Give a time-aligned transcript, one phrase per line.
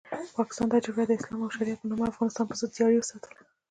[0.37, 3.37] پاکستان دا جګړه د اسلام او شریعت په نامه د افغانستان پرضد جاري وساتله.